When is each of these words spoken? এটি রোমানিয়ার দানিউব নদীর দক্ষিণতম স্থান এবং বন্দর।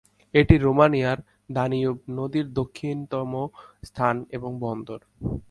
এটি 0.33 0.55
রোমানিয়ার 0.57 1.19
দানিউব 1.51 1.97
নদীর 2.11 2.47
দক্ষিণতম 2.53 3.31
স্থান 3.83 4.15
এবং 4.31 4.51
বন্দর। 4.59 4.99